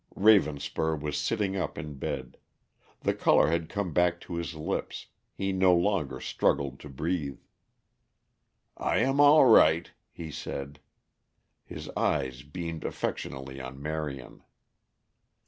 Ravenspur 0.15 0.95
was 0.99 1.15
sitting 1.15 1.55
up 1.55 1.77
in 1.77 1.93
bed. 1.99 2.37
The 3.01 3.13
color 3.13 3.49
had 3.49 3.69
come 3.69 3.93
back 3.93 4.19
to 4.21 4.33
his 4.37 4.55
lips; 4.55 5.05
he 5.31 5.51
no 5.51 5.75
longer 5.75 6.19
struggled 6.19 6.79
to 6.79 6.89
breathe. 6.89 7.37
"I 8.75 8.97
am 8.97 9.19
all 9.19 9.45
right," 9.45 9.91
he 10.09 10.31
said. 10.31 10.79
His 11.63 11.87
eyes 11.95 12.41
beamed 12.41 12.83
affectionately 12.83 13.61
on 13.61 13.79
Marion. 13.79 14.41